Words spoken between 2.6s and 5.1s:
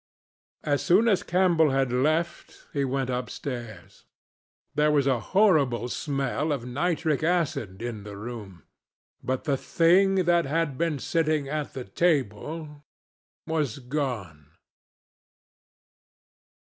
he went upstairs. There was